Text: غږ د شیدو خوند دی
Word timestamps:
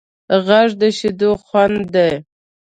غږ 0.45 0.69
د 0.81 0.83
شیدو 0.97 1.31
خوند 1.43 1.81
دی 1.93 2.11